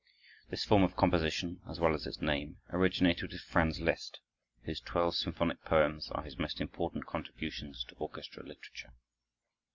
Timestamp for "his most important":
6.23-7.05